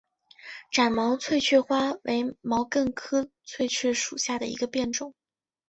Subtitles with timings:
[0.71, 5.13] 展毛翠雀花为毛茛科翠雀属下的一个变种。